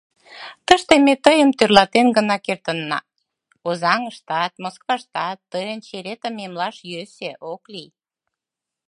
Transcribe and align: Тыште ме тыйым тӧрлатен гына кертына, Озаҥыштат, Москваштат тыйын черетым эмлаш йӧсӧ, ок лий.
Тыште 0.65 0.93
ме 1.05 1.13
тыйым 1.25 1.49
тӧрлатен 1.57 2.07
гына 2.17 2.35
кертына, 2.45 2.99
Озаҥыштат, 3.67 4.53
Москваштат 4.63 5.39
тыйын 5.51 5.79
черетым 5.87 6.35
эмлаш 6.45 6.75
йӧсӧ, 6.91 7.31
ок 7.51 7.63
лий. 7.73 7.89